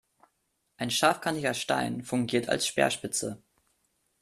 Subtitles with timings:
[0.77, 3.39] Ein scharfkantiger Stein fungiert als Speerspitze.